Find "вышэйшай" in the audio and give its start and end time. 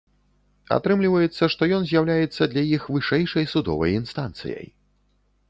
2.97-3.45